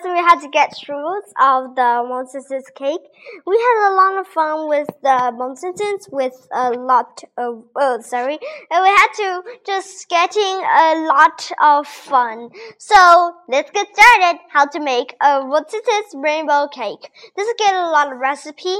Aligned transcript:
first 0.00 0.12
we 0.12 0.18
had 0.18 0.40
to 0.40 0.48
get 0.48 0.74
through 0.76 1.20
of 1.40 1.74
the 1.74 2.04
Monsign's 2.08 2.64
cake. 2.74 3.00
We 3.46 3.56
had 3.56 3.90
a 3.90 3.94
lot 3.94 4.20
of 4.20 4.26
fun 4.26 4.68
with 4.68 4.88
the 5.02 5.32
Monsign's 5.36 6.08
with 6.10 6.48
a 6.52 6.70
lot 6.70 7.22
of 7.36 7.64
oh 7.76 8.00
sorry, 8.00 8.38
and 8.70 8.82
we 8.82 8.88
had 8.88 9.08
to 9.16 9.42
just 9.66 10.08
getting 10.08 10.42
a 10.42 11.06
lot 11.06 11.50
of 11.62 11.86
fun. 11.86 12.50
So 12.78 13.34
let's 13.48 13.70
get 13.70 13.86
started. 13.92 14.40
How 14.50 14.66
to 14.66 14.80
make 14.80 15.16
a 15.20 15.42
Monsign's 15.42 16.14
rainbow 16.14 16.68
cake. 16.68 17.10
This 17.36 17.46
will 17.46 17.54
get 17.58 17.74
a 17.74 17.90
lot 17.90 18.12
of 18.12 18.18
recipe, 18.18 18.76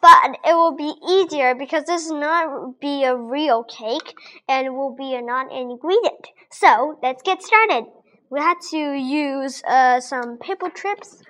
but 0.00 0.38
it 0.44 0.54
will 0.54 0.76
be 0.76 0.92
easier 1.08 1.54
because 1.54 1.84
this 1.84 2.08
will 2.08 2.20
not 2.20 2.80
be 2.80 3.04
a 3.04 3.16
real 3.16 3.64
cake 3.64 4.14
and 4.48 4.74
will 4.74 4.94
be 4.94 5.14
a 5.14 5.22
non-ingredient. 5.22 6.28
So 6.50 6.98
let's 7.02 7.22
get 7.22 7.42
started 7.42 7.86
we 8.32 8.40
had 8.40 8.58
to 8.70 8.94
use 8.94 9.62
uh, 9.68 10.00
some 10.00 10.38
paper 10.38 10.70
trips 10.70 11.22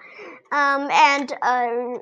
um, 0.53 0.89
and 0.89 1.33
uh, 1.43 1.99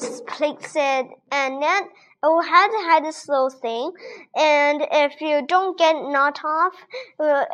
just 0.00 0.26
place 0.26 0.72
it 0.74 1.06
and 1.30 1.62
then 1.62 1.82
it 2.22 2.26
to 2.70 2.88
have 2.88 3.04
this 3.04 3.28
little 3.28 3.50
thing 3.50 3.92
and 4.34 4.80
if 4.90 5.20
you 5.20 5.44
don't 5.46 5.78
get 5.78 5.92
knot 5.92 6.40
off 6.42 6.72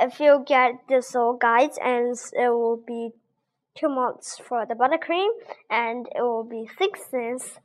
if 0.01 0.21
you 0.21 0.45
get 0.47 0.75
this 0.89 1.13
little 1.13 1.37
guides 1.37 1.77
and 1.85 2.17
it 2.35 2.49
will 2.51 2.81
be 2.87 3.11
two 3.77 3.89
months 3.89 4.41
for 4.49 4.65
the 4.65 4.75
buttercream 4.75 5.29
and 5.69 6.07
it 6.15 6.23
will 6.23 6.45
be 6.45 6.69
thickness 6.79 7.59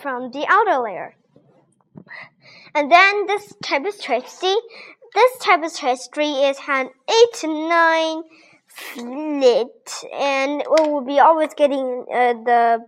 from 0.00 0.30
the 0.30 0.46
outer 0.48 0.82
layer. 0.82 1.16
And 2.74 2.90
then 2.90 3.26
this 3.26 3.52
type 3.62 3.84
of 3.84 3.98
tapestry 3.98 4.56
this 5.14 5.38
type 5.40 5.62
of 5.62 5.74
tapestry 5.74 6.26
is 6.26 6.58
had 6.58 6.86
eight 6.86 7.34
to 7.40 7.46
nine 7.46 8.22
slit, 8.76 10.04
and 10.12 10.62
we 10.68 10.88
will 10.88 11.04
be 11.04 11.18
always 11.18 11.54
getting 11.54 12.04
uh, 12.12 12.34
the 12.34 12.86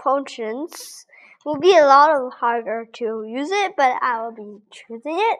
potions. 0.00 1.06
Will 1.44 1.58
be 1.58 1.76
a 1.76 1.84
lot 1.84 2.14
of 2.14 2.32
harder 2.34 2.86
to 2.94 3.24
use 3.26 3.50
it, 3.50 3.74
but 3.76 3.96
I 4.00 4.22
will 4.22 4.32
be 4.32 4.62
choosing 4.70 5.18
it 5.18 5.38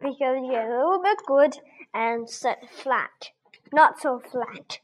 because 0.00 0.36
you 0.42 0.50
get 0.50 0.66
a 0.66 0.68
little 0.68 1.00
bit 1.00 1.18
good 1.26 1.56
and 1.94 2.28
set 2.28 2.68
flat, 2.70 3.30
not 3.72 4.00
so 4.00 4.20
flat. 4.30 4.80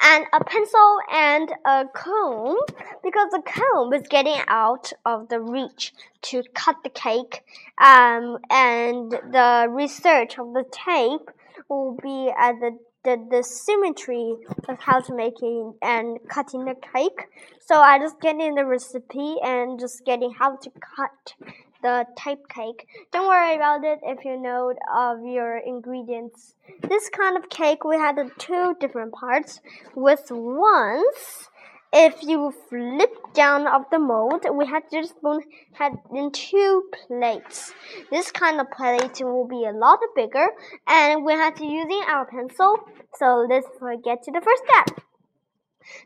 And 0.00 0.24
a 0.32 0.42
pencil 0.42 0.98
and 1.12 1.50
a 1.66 1.84
comb 1.92 2.56
because 3.02 3.30
the 3.32 3.42
comb 3.44 3.92
is 3.92 4.08
getting 4.08 4.40
out 4.48 4.92
of 5.04 5.28
the 5.28 5.40
reach 5.40 5.92
to 6.22 6.42
cut 6.54 6.76
the 6.82 6.90
cake. 6.90 7.42
Um, 7.78 8.38
and 8.50 9.10
the 9.10 9.66
research 9.68 10.38
of 10.38 10.54
the 10.54 10.64
tape 10.70 11.30
will 11.68 11.98
be 12.02 12.32
at 12.36 12.60
the 12.60 12.78
the, 13.04 13.26
the 13.30 13.42
symmetry 13.42 14.36
of 14.68 14.78
how 14.80 15.00
to 15.00 15.14
making 15.14 15.74
and 15.82 16.18
cutting 16.28 16.64
the 16.64 16.74
cake. 16.74 17.28
So 17.60 17.76
I 17.76 17.98
just 17.98 18.20
getting 18.20 18.54
the 18.54 18.64
recipe 18.64 19.36
and 19.42 19.78
just 19.78 20.04
getting 20.04 20.32
how 20.32 20.56
to 20.56 20.70
cut 20.70 21.34
the 21.82 22.06
type 22.16 22.48
cake. 22.48 22.88
Don't 23.12 23.28
worry 23.28 23.56
about 23.56 23.84
it 23.84 24.00
if 24.02 24.24
you 24.24 24.40
know 24.40 24.74
of 24.96 25.24
your 25.24 25.58
ingredients. 25.58 26.54
This 26.88 27.10
kind 27.10 27.36
of 27.36 27.50
cake 27.50 27.84
we 27.84 27.96
had 27.96 28.16
two 28.38 28.74
different 28.80 29.12
parts 29.12 29.60
with 29.94 30.30
ones 30.30 31.50
if 31.94 32.22
you 32.22 32.52
flip 32.68 33.14
down 33.34 33.68
of 33.68 33.82
the 33.92 34.00
mold, 34.00 34.44
we 34.52 34.66
had 34.66 34.82
to 34.90 35.06
spoon 35.06 35.40
had 35.72 35.92
in 36.12 36.32
two 36.32 36.90
plates. 37.06 37.72
This 38.10 38.32
kind 38.32 38.60
of 38.60 38.70
plate 38.72 39.20
will 39.20 39.46
be 39.46 39.64
a 39.64 39.72
lot 39.72 40.00
bigger, 40.16 40.48
and 40.88 41.24
we 41.24 41.32
had 41.32 41.54
to 41.56 41.64
using 41.64 42.02
our 42.08 42.26
pencil. 42.26 42.80
So 43.14 43.46
let's 43.48 43.68
get 44.04 44.24
to 44.24 44.32
the 44.32 44.40
first 44.40 44.62
step. 44.66 45.00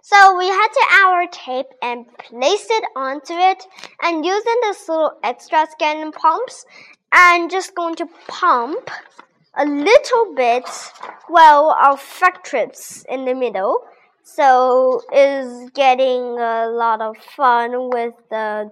So 0.02 0.36
we 0.36 0.46
had 0.46 0.68
to 0.68 0.86
our 1.04 1.26
tape 1.28 1.72
and 1.80 2.06
place 2.18 2.66
it 2.68 2.84
onto 2.94 3.32
it, 3.32 3.64
and 4.02 4.24
using 4.24 4.56
this 4.62 4.86
little 4.88 5.12
extra 5.24 5.66
scanning 5.70 6.12
pumps, 6.12 6.66
and 7.12 7.50
just 7.50 7.74
going 7.74 7.94
to 7.94 8.06
pump 8.26 8.90
a 9.56 9.64
little 9.64 10.34
bit, 10.34 10.68
well, 11.30 11.74
our 11.80 11.96
factories 11.96 13.06
in 13.08 13.24
the 13.24 13.34
middle 13.34 13.80
so 14.34 15.00
is 15.12 15.70
getting 15.70 16.38
a 16.38 16.68
lot 16.68 17.00
of 17.00 17.16
fun 17.16 17.90
with 17.90 18.14
the 18.30 18.70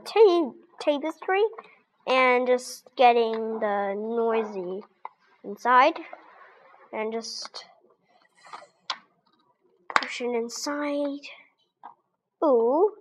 tapestry 0.81 1.43
and 2.07 2.47
just 2.47 2.85
getting 2.97 3.59
the 3.59 3.95
noisy 3.97 4.85
inside 5.45 5.99
and 6.93 7.13
just 7.13 7.65
pushing 9.95 10.35
inside. 10.35 11.27
Ooh. 12.45 12.93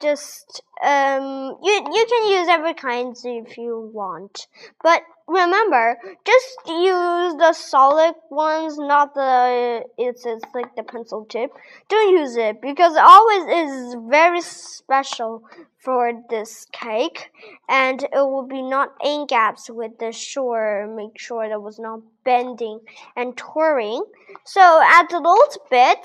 Just 0.00 0.62
um 0.84 1.56
you 1.62 1.72
you 1.92 2.06
can 2.08 2.28
use 2.28 2.48
every 2.48 2.74
kind 2.74 3.16
if 3.24 3.56
you 3.56 3.90
want. 3.92 4.46
But 4.82 5.02
remember, 5.32 5.98
just 6.24 6.48
use 6.66 7.34
the 7.34 7.52
solid 7.52 8.14
ones, 8.30 8.78
not 8.78 9.14
the 9.14 9.84
it's, 9.98 10.26
it's 10.26 10.44
like 10.54 10.76
the 10.76 10.82
pencil 10.82 11.24
tip. 11.24 11.50
Don't 11.88 12.16
use 12.16 12.36
it 12.36 12.60
because 12.60 12.94
it 12.94 13.02
always 13.02 13.44
is 13.66 13.96
very 14.08 14.40
special 14.40 15.42
for 15.78 16.12
this 16.30 16.66
cake, 16.72 17.32
and 17.68 18.02
it 18.04 18.10
will 18.14 18.46
be 18.46 18.62
not 18.62 18.90
in 19.04 19.26
gaps 19.26 19.68
with 19.68 19.98
the 19.98 20.12
sure. 20.12 20.86
Make 20.94 21.18
sure 21.18 21.48
that 21.48 21.60
was 21.60 21.78
not 21.78 22.00
bending 22.24 22.80
and 23.16 23.36
touring. 23.36 24.04
So 24.44 24.60
add 24.60 25.12
a 25.12 25.16
little 25.16 25.48
bit 25.70 25.98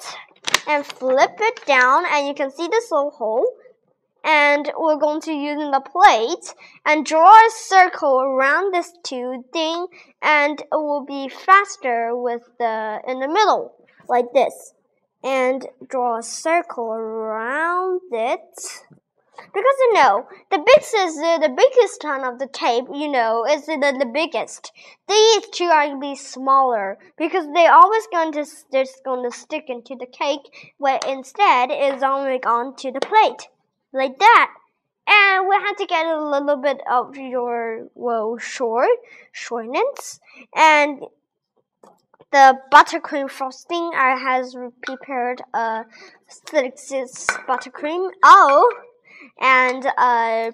and 0.67 0.85
flip 0.85 1.37
it 1.39 1.65
down, 1.65 2.05
and 2.11 2.27
you 2.27 2.33
can 2.33 2.49
see 2.49 2.67
this 2.67 2.91
little 2.91 3.11
hole 3.11 3.47
and 4.27 4.69
we're 4.77 4.99
going 4.99 5.21
to 5.21 5.31
use 5.31 5.71
the 5.71 5.79
plate 5.79 6.53
and 6.85 7.05
draw 7.05 7.31
a 7.31 7.49
circle 7.49 8.19
around 8.19 8.73
this 8.73 8.91
two 9.01 9.45
thing 9.53 9.87
and 10.21 10.59
it 10.59 10.67
will 10.73 11.05
be 11.05 11.29
faster 11.29 12.11
with 12.13 12.41
the 12.59 12.99
in 13.07 13.21
the 13.21 13.27
middle 13.29 13.73
like 14.09 14.33
this. 14.33 14.73
And 15.23 15.65
draw 15.87 16.19
a 16.19 16.23
circle 16.23 16.91
around 16.91 18.01
it. 18.11 18.83
Because 19.37 19.77
you 19.79 19.93
know 19.93 20.27
the 20.51 20.57
biggest 20.57 20.93
is 20.93 21.17
uh, 21.17 21.37
the 21.37 21.53
biggest 21.55 22.01
ton 22.01 22.25
of 22.25 22.39
the 22.39 22.47
tape 22.47 22.85
you 22.93 23.07
know 23.07 23.45
is 23.49 23.65
the, 23.65 23.95
the 23.97 24.11
biggest. 24.13 24.73
These 25.07 25.47
two 25.53 25.65
are 25.65 25.87
going 25.87 26.01
to 26.01 26.07
be 26.09 26.15
smaller 26.15 26.97
because 27.17 27.45
they're 27.53 27.73
always 27.73 28.07
going 28.11 28.33
to 28.33 28.45
just 28.73 29.03
going 29.05 29.29
to 29.29 29.37
stick 29.37 29.65
into 29.69 29.95
the 29.95 30.07
cake 30.07 30.73
where 30.79 30.99
instead 31.07 31.71
is 31.71 32.03
only 32.03 32.43
onto 32.43 32.91
the 32.91 32.99
plate 32.99 33.47
like 33.93 34.17
that. 34.19 34.53
And 35.07 35.47
we 35.47 35.55
had 35.55 35.75
to 35.77 35.85
get 35.85 36.05
a 36.05 36.21
little 36.21 36.57
bit 36.57 36.81
of 36.89 37.15
your 37.15 37.87
well 37.95 38.37
short 38.37 38.89
shortness 39.31 40.19
and 40.53 41.01
the 42.31 42.57
buttercream 42.71 43.29
frosting 43.29 43.91
I 43.95 44.17
has 44.17 44.55
prepared 44.83 45.41
a 45.53 45.85
six 46.27 47.25
buttercream. 47.47 48.09
Oh, 48.23 48.69
and 49.39 49.87
uh, 49.97 50.51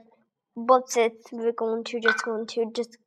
what's 0.53 0.97
it? 0.97 1.13
We're 1.31 1.51
going 1.51 1.83
to 1.85 1.99
just 1.99 2.23
going 2.23 2.45
to 2.47 2.71
just 2.71 2.97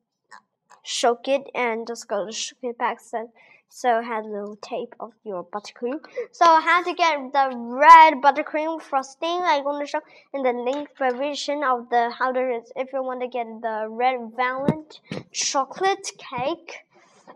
soak 0.84 1.28
it 1.28 1.42
and 1.54 1.86
just 1.86 2.08
go 2.08 2.26
to 2.26 2.32
soak 2.32 2.58
it 2.62 2.78
back. 2.78 3.00
So 3.00 3.30
so 3.68 4.00
had 4.02 4.24
a 4.24 4.28
little 4.28 4.56
tape 4.56 4.94
of 5.00 5.12
your 5.24 5.44
buttercream. 5.44 6.00
So 6.32 6.44
had 6.44 6.84
to 6.84 6.94
get 6.94 7.32
the 7.32 7.50
red 7.54 8.14
buttercream 8.22 8.80
frosting. 8.80 9.40
I'm 9.44 9.64
going 9.64 9.84
to 9.84 9.86
show 9.86 10.00
in 10.32 10.42
the 10.42 10.52
link 10.52 10.88
version 10.98 11.62
of 11.62 11.90
the 11.90 12.10
how 12.10 12.30
is 12.30 12.72
if 12.76 12.92
you 12.92 13.02
want 13.02 13.20
to 13.20 13.28
get 13.28 13.46
the 13.60 13.86
red 13.88 14.18
velvet 14.36 15.00
chocolate 15.32 16.10
cake, 16.18 16.78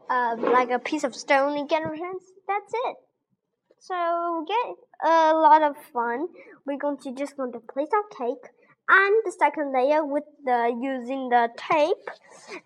uh, 0.09 0.37
like 0.38 0.71
a 0.71 0.79
piece 0.79 1.05
of 1.05 1.15
stone 1.15 1.59
and 1.59 1.69
get 1.69 1.82
That's 1.82 2.73
it. 2.87 2.97
So 3.79 4.44
get 4.47 5.11
a 5.11 5.35
lot 5.35 5.62
of 5.62 5.76
fun. 5.93 6.29
We're 6.67 6.79
going 6.79 6.99
to 6.99 7.15
just 7.15 7.37
going 7.37 7.53
to 7.53 7.61
place 7.61 7.88
our 7.93 8.26
cake 8.26 8.50
and 8.88 9.23
the 9.25 9.33
second 9.33 9.73
layer 9.73 10.05
with 10.05 10.25
the 10.44 10.76
using 10.81 11.29
the 11.29 11.49
tape 11.56 12.11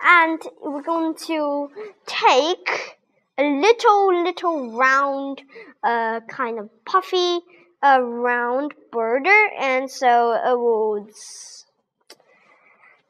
and 0.00 0.40
we're 0.62 0.82
going 0.82 1.14
to 1.26 1.70
take 2.06 2.96
a 3.38 3.42
little 3.42 4.22
little 4.22 4.76
round 4.76 5.42
uh 5.82 6.20
kind 6.28 6.58
of 6.58 6.70
puffy 6.84 7.40
uh, 7.84 8.00
round 8.00 8.72
border. 8.90 9.48
And 9.60 9.90
so 9.90 10.32
it 10.32 10.58
will 10.58 11.06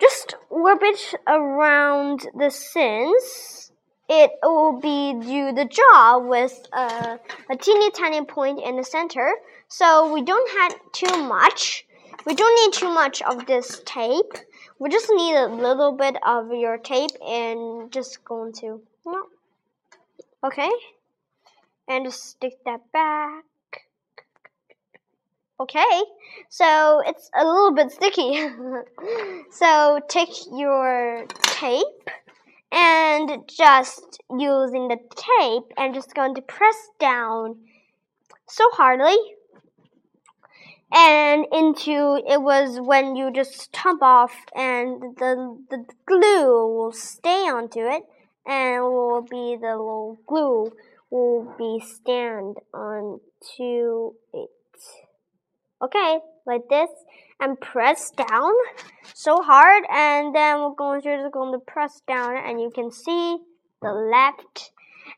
just 0.00 0.34
warp 0.50 0.80
it 0.82 1.14
around 1.26 2.26
the 2.36 2.50
sins. 2.50 3.70
It 4.08 4.32
will 4.42 4.80
be 4.80 5.14
do 5.14 5.52
the 5.52 5.64
job 5.64 6.26
with 6.26 6.66
uh, 6.72 7.16
a 7.48 7.56
teeny 7.56 7.90
tiny 7.90 8.24
point 8.24 8.60
in 8.62 8.76
the 8.76 8.84
center. 8.84 9.32
So 9.68 10.12
we 10.12 10.22
don't 10.22 10.50
have 10.58 10.78
too 10.92 11.22
much. 11.22 11.86
We 12.26 12.34
don't 12.34 12.66
need 12.66 12.78
too 12.78 12.92
much 12.92 13.22
of 13.22 13.46
this 13.46 13.80
tape. 13.86 14.32
We 14.78 14.90
just 14.90 15.08
need 15.10 15.36
a 15.36 15.46
little 15.46 15.92
bit 15.92 16.16
of 16.26 16.52
your 16.52 16.76
tape 16.78 17.12
and 17.24 17.90
just 17.90 18.24
going 18.24 18.52
to 18.54 18.82
Okay? 20.44 20.70
And 21.88 22.04
just 22.04 22.24
stick 22.30 22.54
that 22.64 22.80
back. 22.92 23.44
Okay, 25.60 26.02
so 26.48 27.00
it's 27.06 27.30
a 27.38 27.44
little 27.44 27.72
bit 27.72 27.92
sticky. 27.92 28.48
so 29.52 30.00
take 30.08 30.30
your 30.52 31.26
tape 31.42 32.10
and 32.72 33.44
just 33.48 34.20
using 34.36 34.88
the 34.88 34.98
tape 35.14 35.72
and 35.78 35.94
just 35.94 36.14
going 36.14 36.34
to 36.34 36.42
press 36.42 36.88
down 36.98 37.56
so 38.48 38.64
hardly 38.72 39.16
and 40.92 41.46
into 41.52 42.20
it 42.28 42.42
was 42.42 42.80
when 42.80 43.16
you 43.16 43.32
just 43.32 43.60
stomp 43.60 44.02
off 44.02 44.34
and 44.54 45.00
the 45.18 45.56
the 45.70 45.84
glue 46.06 46.76
will 46.76 46.92
stay 46.92 47.48
onto 47.48 47.80
it 47.80 48.02
and 48.46 48.82
will 48.82 49.22
be 49.22 49.56
the 49.60 49.68
little 49.68 50.18
glue 50.26 50.72
will 51.10 51.54
be 51.56 51.84
stand 51.84 52.56
onto 52.72 54.12
it. 54.32 54.50
Okay 55.82 56.18
like 56.46 56.68
this 56.68 56.90
and 57.40 57.60
press 57.60 58.10
down 58.10 58.52
so 59.14 59.42
hard 59.42 59.84
and 59.90 60.34
then 60.34 60.60
we're 60.60 60.74
going 60.74 61.00
to 61.02 61.16
just 61.16 61.32
going 61.32 61.52
to 61.52 61.58
press 61.58 62.00
down 62.06 62.36
and 62.36 62.60
you 62.60 62.70
can 62.74 62.90
see 62.90 63.38
the 63.82 63.92
left. 63.92 64.70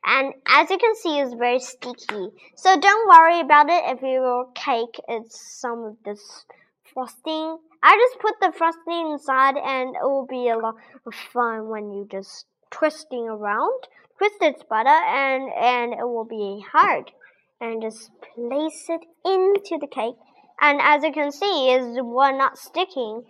And 0.05 0.35
as 0.49 0.71
you 0.71 0.79
can 0.79 0.95
see 0.97 1.19
it's 1.19 1.35
very 1.35 1.61
sticky. 1.61 2.29
So 2.57 2.79
don't 2.79 3.09
worry 3.09 3.41
about 3.41 3.69
it 3.69 3.83
if 3.87 4.03
your 4.03 4.47
cake 4.55 5.01
is 5.09 5.39
some 5.61 5.85
of 5.85 5.97
this 6.05 6.45
frosting. 6.93 7.59
I 7.83 7.97
just 7.97 8.21
put 8.21 8.35
the 8.41 8.57
frosting 8.57 9.13
inside 9.13 9.57
and 9.57 9.95
it 9.95 10.03
will 10.03 10.27
be 10.29 10.49
a 10.49 10.59
lot 10.59 10.75
of 11.07 11.15
fun 11.33 11.69
when 11.69 11.93
you 11.93 12.09
just 12.11 12.47
twisting 12.77 13.29
around 13.29 13.89
twist 14.19 14.37
its 14.41 14.63
butter 14.65 14.89
and 14.89 15.51
and 15.53 15.93
it 15.93 16.05
will 16.05 16.25
be 16.25 16.65
hard. 16.73 17.13
And 17.61 17.81
just 17.81 18.11
place 18.21 18.87
it 18.89 19.01
into 19.25 19.79
the 19.81 19.87
cake. 19.87 20.17
And 20.61 20.79
as 20.83 21.03
you 21.03 21.13
can 21.13 21.33
see 21.33 21.71
is 21.73 21.97
one 22.03 22.39
not 22.39 22.59
sticking. 22.59 23.25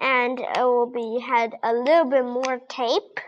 And 0.00 0.38
it 0.38 0.58
will 0.58 0.86
be 0.86 1.20
had 1.20 1.54
a 1.62 1.72
little 1.72 2.04
bit 2.04 2.24
more 2.24 2.60
tape. 2.68 3.18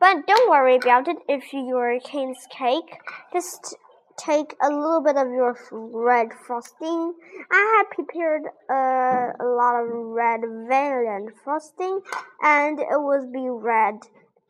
But 0.00 0.26
don't 0.26 0.50
worry 0.50 0.76
about 0.76 1.08
it. 1.08 1.18
If 1.28 1.52
your 1.52 2.00
king's 2.00 2.46
cake 2.50 2.98
just 3.32 3.76
take 4.16 4.56
a 4.60 4.68
little 4.68 5.00
bit 5.00 5.16
of 5.16 5.28
your 5.30 5.56
red 5.70 6.28
frosting. 6.44 7.14
I 7.52 7.76
have 7.78 7.90
prepared 7.90 8.42
a 8.68 9.44
lot 9.44 9.80
of 9.80 9.88
red 9.88 10.40
valiant 10.68 11.30
frosting 11.44 12.00
and 12.42 12.80
it 12.80 12.86
will 12.90 13.30
be 13.32 13.48
red 13.48 14.00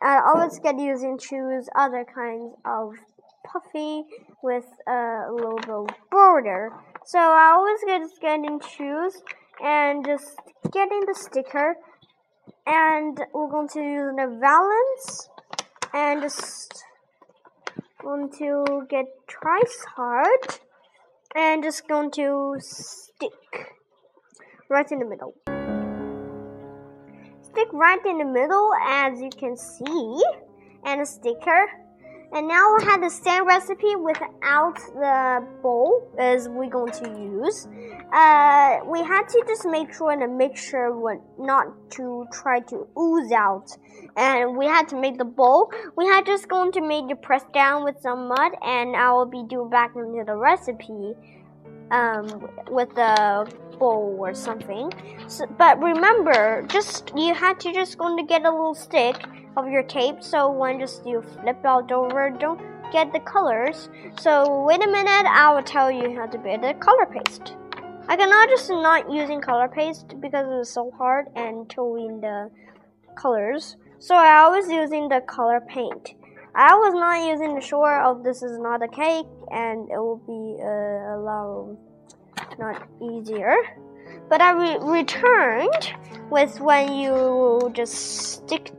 i 0.03 0.21
always 0.21 0.59
get 0.59 0.79
using 0.79 1.19
choose 1.19 1.69
other 1.75 2.05
kinds 2.05 2.55
of 2.65 2.93
puffy 3.45 4.05
with 4.43 4.67
a 4.87 5.29
little 5.33 5.89
border 6.11 6.73
so 7.09 7.19
I 7.19 7.55
always 7.57 7.81
get 7.87 8.03
just 8.03 8.21
getting 8.21 8.61
shoes 8.61 9.23
and 9.65 10.05
just 10.05 10.37
getting 10.71 11.07
the 11.07 11.15
sticker 11.15 11.75
and 12.67 13.19
we're 13.33 13.49
going 13.49 13.69
to 13.69 13.81
use 13.81 14.15
the 14.15 14.39
valance 14.39 15.31
and 15.95 16.21
just 16.21 16.85
going 18.03 18.31
to 18.41 18.87
get 18.91 19.07
twice 19.27 19.87
hard 19.97 20.61
and 21.35 21.63
just 21.63 21.89
going 21.89 22.11
to 22.11 22.57
stick 22.61 23.73
right 24.69 24.93
in 24.93 24.99
the 24.99 25.07
middle. 25.07 25.33
Stick 27.59 27.73
right 27.73 28.07
in 28.07 28.19
the 28.19 28.25
middle 28.25 28.71
as 28.87 29.21
you 29.21 29.31
can 29.31 29.57
see 29.57 30.23
and 30.85 31.01
a 31.01 31.07
sticker 31.07 31.67
and 32.31 32.47
now 32.47 32.77
we 32.77 32.85
have 32.85 33.01
the 33.01 33.11
same 33.11 33.49
recipe 33.49 33.97
without 33.97 34.77
the 34.95 35.45
bowl 35.61 36.09
as 36.19 36.49
we're 36.49 36.71
going 36.71 36.93
to 36.93 37.09
use. 37.19 37.67
Uh, 38.13 38.79
we 38.87 39.03
had 39.03 39.29
to 39.31 39.45
just 39.49 39.67
make 39.67 39.93
sure 39.93 40.17
the 40.17 40.29
mixture 40.29 40.93
would 40.93 41.19
not 41.37 41.67
to 41.93 42.27
try 42.31 42.61
to 42.61 42.87
ooze 42.97 43.33
out. 43.33 43.77
And 44.17 44.57
we 44.57 44.67
had 44.67 44.87
to 44.89 45.01
make 45.01 45.19
the 45.19 45.25
bowl. 45.25 45.73
We 45.97 46.07
had 46.07 46.27
just 46.27 46.49
going 46.49 46.71
to 46.73 46.81
make 46.81 47.11
it 47.11 47.23
press 47.23 47.43
down 47.53 47.83
with 47.83 47.99
some 48.01 48.29
mud 48.29 48.53
and 48.63 48.95
I 48.95 49.11
will 49.13 49.27
be 49.27 49.43
doing 49.49 49.71
back 49.71 49.97
into 49.97 50.23
the 50.25 50.37
recipe 50.37 51.15
um, 51.91 52.49
with 52.71 52.95
the 52.95 53.51
bowl 53.79 54.17
or 54.19 54.35
something. 54.35 54.93
So, 55.27 55.47
but 55.47 55.81
remember, 55.81 56.63
just 56.69 57.13
you 57.17 57.35
had 57.35 57.61
to 57.61 57.73
just 57.73 57.99
going 57.99 58.17
to 58.17 58.25
get 58.25 58.45
a 58.45 58.51
little 58.51 58.75
stick 58.75 59.17
of 59.57 59.69
your 59.69 59.83
tape. 59.83 60.23
So 60.23 60.51
when 60.51 60.81
just 60.81 61.07
you 61.07 61.23
flip 61.23 61.65
out 61.65 61.91
over, 61.93 62.31
don't 62.31 62.61
get 62.93 63.13
the 63.13 63.21
colors. 63.21 63.89
So 64.21 64.65
wait 64.65 64.83
a 64.83 64.87
minute, 64.87 65.27
I 65.27 65.55
will 65.55 65.63
tell 65.63 65.91
you 65.91 66.15
how 66.17 66.27
to 66.27 66.39
build 66.39 66.63
the 66.63 66.75
color 66.75 67.07
paste. 67.07 67.55
I 68.09 68.17
cannot 68.17 68.49
just 68.49 68.71
not 68.71 69.11
using 69.11 69.41
color 69.41 69.69
paste 69.69 70.15
because 70.21 70.47
it's 70.61 70.71
so 70.71 70.91
hard 70.97 71.27
and 71.37 71.69
towing 71.69 72.21
the 72.21 72.51
colors. 73.17 73.77
So 73.99 74.15
I 74.15 74.49
was 74.49 74.71
using 74.71 75.09
the 75.09 75.21
color 75.21 75.61
paint. 75.61 76.15
I 76.55 76.75
was 76.75 76.95
not 76.95 77.29
using 77.29 77.55
the 77.55 77.61
shore 77.61 78.01
of 78.01 78.25
this 78.25 78.43
is 78.43 78.59
not 78.59 78.83
a 78.83 78.89
cake 78.89 79.27
and 79.53 79.91
it 79.91 79.99
will 79.99 80.23
be 80.27 80.63
uh, 80.63 81.15
a 81.15 81.19
lot 81.21 81.77
not 82.59 82.89
easier. 83.01 83.57
But 84.29 84.41
I 84.41 84.53
re 84.53 84.79
returned 85.01 85.95
with 86.31 86.61
when 86.61 86.93
you 86.95 87.71
just 87.73 87.95
stick 87.95 88.73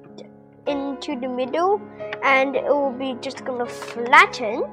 into 0.68 1.20
the 1.20 1.28
middle 1.28 1.82
and 2.24 2.56
it 2.56 2.66
will 2.66 2.92
be 2.92 3.16
just 3.22 3.44
gonna 3.46 3.66
flatten 3.66 4.64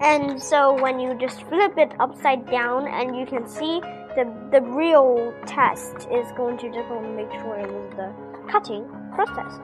and 0.00 0.40
so 0.40 0.80
when 0.80 0.98
you 1.00 1.14
just 1.18 1.42
flip 1.44 1.76
it 1.76 1.92
upside 2.00 2.48
down 2.50 2.86
and 2.88 3.16
you 3.16 3.26
can 3.26 3.46
see 3.48 3.80
the 4.14 4.24
the 4.52 4.60
real 4.62 5.32
test 5.46 6.08
is 6.10 6.30
going 6.36 6.56
to 6.58 6.70
just 6.72 6.88
to 6.88 7.00
make 7.16 7.30
sure 7.32 7.58
it 7.58 7.70
was 7.70 7.90
the 7.96 8.50
cutting 8.50 8.84
process 9.14 9.58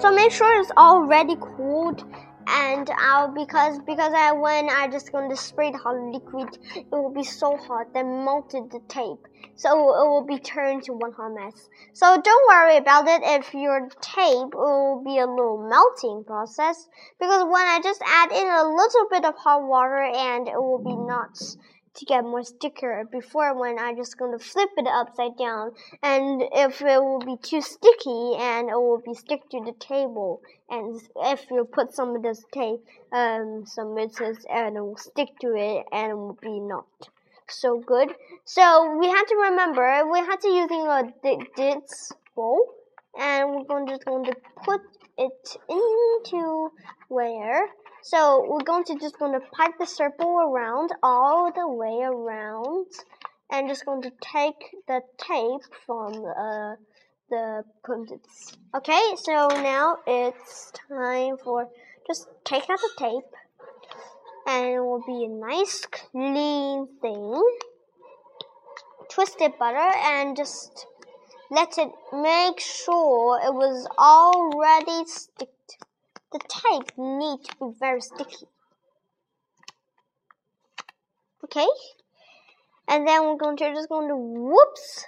so 0.00 0.12
make 0.14 0.30
sure 0.30 0.60
it's 0.60 0.70
already 0.76 1.36
cooled 1.40 2.04
and 2.48 2.90
I'll 2.98 3.28
because 3.28 3.78
because 3.80 4.12
I 4.14 4.32
when 4.32 4.70
I 4.70 4.88
just 4.88 5.12
going 5.12 5.28
to 5.30 5.36
spray 5.36 5.70
the 5.70 5.78
hot 5.78 5.96
liquid, 5.96 6.58
it 6.74 6.90
will 6.90 7.12
be 7.12 7.24
so 7.24 7.56
hot 7.56 7.92
that 7.92 8.04
melted 8.04 8.70
the 8.70 8.80
tape, 8.88 9.26
so 9.54 9.70
it 9.70 10.08
will 10.08 10.24
be 10.26 10.38
turned 10.38 10.84
to 10.84 10.92
one 10.94 11.12
hot 11.12 11.34
mess. 11.34 11.68
So 11.92 12.20
don't 12.20 12.48
worry 12.48 12.78
about 12.78 13.06
it 13.06 13.22
if 13.22 13.52
your 13.52 13.88
tape 14.00 14.54
will 14.54 15.02
be 15.04 15.18
a 15.18 15.26
little 15.26 15.68
melting 15.68 16.24
process 16.24 16.88
because 17.20 17.44
when 17.44 17.66
I 17.66 17.80
just 17.82 18.02
add 18.06 18.32
in 18.32 18.46
a 18.46 18.64
little 18.64 19.06
bit 19.10 19.24
of 19.24 19.34
hot 19.36 19.62
water 19.62 20.02
and 20.02 20.48
it 20.48 20.56
will 20.56 20.82
be 20.82 20.96
not 20.96 21.38
to 21.98 22.04
get 22.04 22.22
more 22.22 22.44
sticker 22.44 23.04
before 23.10 23.58
when 23.58 23.78
I 23.78 23.92
just 23.94 24.16
going 24.16 24.36
to 24.38 24.44
flip 24.44 24.70
it 24.76 24.86
upside 24.86 25.36
down. 25.36 25.72
And 26.02 26.42
if 26.52 26.80
it 26.80 27.02
will 27.02 27.18
be 27.18 27.36
too 27.42 27.60
sticky 27.60 28.36
and 28.38 28.70
it 28.70 28.74
will 28.74 29.02
be 29.04 29.14
stick 29.14 29.48
to 29.50 29.60
the 29.64 29.72
table. 29.80 30.40
And 30.70 31.00
if 31.16 31.50
you 31.50 31.64
put 31.64 31.94
some 31.94 32.14
of 32.14 32.22
this 32.22 32.44
tape 32.52 32.84
um 33.12 33.64
some 33.66 33.94
misses 33.94 34.38
and 34.50 34.76
it 34.76 34.80
will 34.80 34.96
stick 34.96 35.28
to 35.40 35.54
it 35.56 35.86
and 35.92 36.10
it 36.12 36.14
will 36.14 36.38
be 36.40 36.60
not 36.60 36.86
so 37.48 37.80
good. 37.80 38.14
So 38.44 38.96
we 38.98 39.08
have 39.08 39.26
to 39.26 39.36
remember 39.50 40.04
we 40.10 40.18
have 40.18 40.40
to 40.40 40.48
using 40.48 40.86
a 40.86 41.12
this 41.56 42.12
bowl. 42.36 42.60
And 43.18 43.50
we're 43.50 43.64
going 43.64 43.86
to 43.86 43.92
just 43.92 44.04
going 44.04 44.24
to 44.26 44.36
put 44.64 44.82
it 45.16 45.56
into 45.68 46.70
where 47.08 47.68
so 48.02 48.46
we're 48.48 48.64
going 48.64 48.84
to 48.84 48.94
just 48.98 49.18
going 49.18 49.32
to 49.32 49.46
pipe 49.52 49.72
the 49.78 49.86
circle 49.86 50.38
around 50.38 50.90
all 51.02 51.52
the 51.52 51.68
way 51.68 52.00
around 52.02 52.86
and 53.50 53.68
just 53.68 53.84
going 53.84 54.02
to 54.02 54.12
take 54.20 54.76
the 54.86 55.00
tape 55.18 55.62
from 55.86 56.12
uh, 56.24 56.76
the 57.30 57.64
pundits. 57.84 58.52
Okay, 58.74 59.14
so 59.16 59.48
now 59.48 59.96
it's 60.06 60.72
time 60.88 61.36
for 61.42 61.68
just 62.06 62.28
take 62.44 62.68
out 62.70 62.78
the 62.78 62.90
tape 62.98 63.32
and 64.46 64.66
it 64.66 64.80
will 64.80 65.02
be 65.06 65.24
a 65.24 65.28
nice 65.28 65.86
clean 65.86 66.88
thing. 67.02 67.42
Twist 69.10 69.40
it 69.40 69.58
butter 69.58 69.92
and 70.04 70.36
just 70.36 70.86
let 71.50 71.76
it 71.78 71.90
make 72.12 72.60
sure 72.60 73.40
it 73.44 73.52
was 73.52 73.86
already 73.98 75.06
stick 75.06 75.48
the 76.32 76.40
tape 76.48 76.92
needs 76.96 77.48
to 77.48 77.56
be 77.60 77.72
very 77.78 78.00
sticky. 78.00 78.46
Okay, 81.44 81.66
and 82.88 83.06
then 83.06 83.24
we're 83.24 83.36
going 83.36 83.56
to 83.56 83.72
just 83.72 83.88
going 83.88 84.08
to 84.08 84.16
whoops 84.16 85.06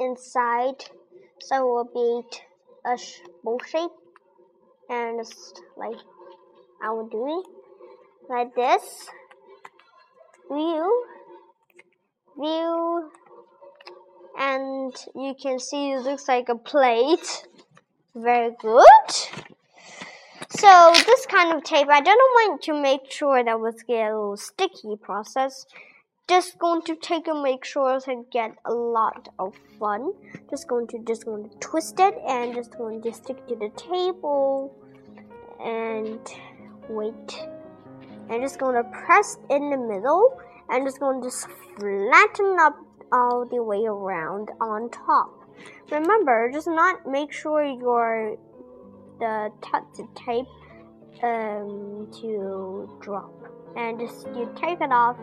inside, 0.00 0.84
so 1.40 1.56
it 1.56 1.62
will 1.62 2.22
be 2.22 2.38
a 2.84 2.98
bowl 3.42 3.60
shape, 3.66 3.90
and 4.90 5.18
just 5.24 5.62
like 5.76 5.96
I 6.82 6.90
will 6.90 7.08
do 7.08 7.40
it. 7.40 7.46
like 8.28 8.54
this. 8.54 9.08
View, 10.48 11.04
view, 12.38 13.10
and 14.38 14.94
you 15.14 15.34
can 15.40 15.58
see 15.58 15.92
it 15.92 16.02
looks 16.02 16.28
like 16.28 16.48
a 16.48 16.56
plate. 16.56 17.46
Very 18.14 18.54
good. 18.60 19.55
So 20.48 20.92
this 20.94 21.26
kind 21.26 21.56
of 21.56 21.64
tape, 21.64 21.88
I 21.90 22.00
don't 22.00 22.16
want 22.16 22.62
to 22.62 22.80
make 22.80 23.10
sure 23.10 23.42
that 23.42 23.58
was 23.58 23.82
get 23.82 24.12
a 24.12 24.14
little 24.16 24.36
sticky 24.36 24.96
process. 25.00 25.66
Just 26.28 26.58
going 26.58 26.82
to 26.82 26.94
take 26.94 27.26
and 27.26 27.42
make 27.42 27.64
sure 27.64 28.00
to 28.00 28.24
get 28.32 28.56
a 28.64 28.72
lot 28.72 29.28
of 29.40 29.54
fun. 29.78 30.12
Just 30.48 30.68
going 30.68 30.86
to 30.88 30.98
just 31.04 31.24
going 31.24 31.48
to 31.48 31.56
twist 31.56 31.98
it 31.98 32.14
and 32.26 32.54
just 32.54 32.78
going 32.78 33.02
to 33.02 33.12
stick 33.12 33.44
to 33.48 33.56
the 33.56 33.70
table 33.76 34.72
and 35.60 36.20
wait. 36.88 37.48
I'm 38.30 38.40
just 38.40 38.58
going 38.60 38.76
to 38.76 38.88
press 38.90 39.38
in 39.50 39.70
the 39.70 39.76
middle 39.76 40.40
and 40.68 40.86
just 40.86 41.00
going 41.00 41.22
to 41.22 41.30
flatten 41.30 42.56
up 42.60 42.76
all 43.12 43.46
the 43.46 43.62
way 43.62 43.84
around 43.84 44.50
on 44.60 44.90
top. 44.90 45.32
Remember, 45.90 46.50
just 46.52 46.66
not 46.68 47.06
make 47.06 47.32
sure 47.32 47.64
your 47.64 48.36
the 49.18 49.50
tape 50.14 50.46
um, 51.22 52.08
to 52.20 52.98
drop, 53.00 53.32
and 53.76 53.98
just 53.98 54.26
you 54.28 54.52
take 54.60 54.80
it 54.80 54.92
off, 54.92 55.16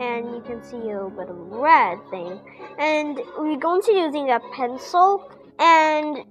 and 0.00 0.30
you 0.30 0.42
can 0.46 0.62
see 0.62 0.90
a 0.90 1.04
little 1.04 1.34
red 1.34 1.98
thing. 2.10 2.40
And 2.78 3.20
we're 3.38 3.56
going 3.56 3.82
to 3.82 3.92
using 3.92 4.30
a 4.30 4.40
pencil, 4.54 5.30
and 5.58 6.24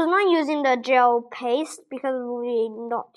was 0.00 0.08
not 0.08 0.32
using 0.32 0.62
the 0.62 0.80
gel 0.82 1.20
paste 1.20 1.82
because 1.90 2.14
it 2.14 2.24
will 2.24 2.40
be 2.40 2.68
not 2.88 3.16